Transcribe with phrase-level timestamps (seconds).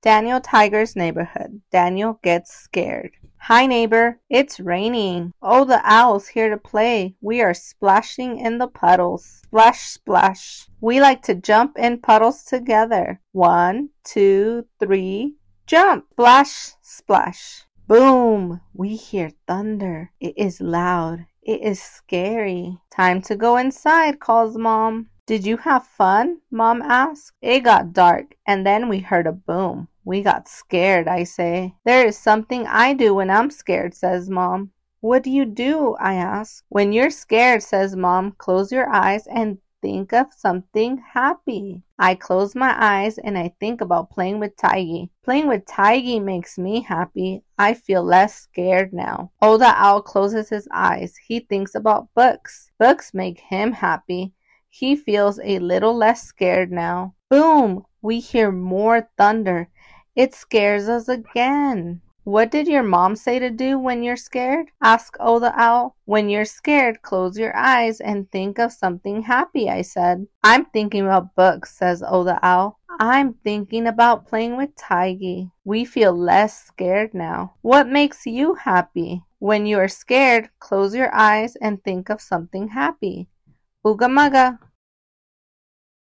[0.00, 1.60] Daniel Tiger's neighborhood.
[1.72, 3.10] Daniel gets scared.
[3.40, 5.32] Hi neighbor, it's raining.
[5.42, 7.16] Oh, the owl's here to play.
[7.20, 9.42] We are splashing in the puddles.
[9.44, 10.68] Splash, splash.
[10.80, 13.20] We like to jump in puddles together.
[13.32, 15.34] One, two, three,
[15.66, 16.06] jump.
[16.12, 17.64] Splash, splash.
[17.88, 18.60] Boom!
[18.74, 20.12] We hear thunder.
[20.20, 21.26] It is loud.
[21.42, 22.78] It is scary.
[22.90, 25.08] Time to go inside, calls mom.
[25.28, 26.38] Did you have fun?
[26.50, 27.32] Mom asked.
[27.42, 29.88] It got dark, and then we heard a boom.
[30.02, 31.74] We got scared, I say.
[31.84, 34.70] There is something I do when I'm scared, says Mom.
[35.00, 35.96] What do you do?
[36.00, 36.64] I ask.
[36.70, 41.82] When you're scared, says Mom, close your eyes and think of something happy.
[41.98, 45.10] I close my eyes and I think about playing with Tiggy.
[45.24, 47.44] Playing with Tiggy makes me happy.
[47.58, 49.30] I feel less scared now.
[49.42, 51.16] The owl closes his eyes.
[51.18, 52.70] He thinks about books.
[52.78, 54.32] Books make him happy.
[54.78, 57.14] He feels a little less scared now.
[57.28, 57.84] Boom!
[58.00, 59.70] We hear more thunder.
[60.14, 62.00] It scares us again.
[62.22, 64.70] What did your mom say to do when you're scared?
[64.80, 65.96] asked O the owl.
[66.04, 70.28] When you're scared, close your eyes and think of something happy, I said.
[70.44, 72.78] I'm thinking about books, says O the owl.
[73.00, 75.50] I'm thinking about playing with Tiggy.
[75.64, 77.54] We feel less scared now.
[77.62, 79.24] What makes you happy?
[79.40, 83.26] When you are scared, close your eyes and think of something happy.
[83.84, 84.58] Ugga Mugga.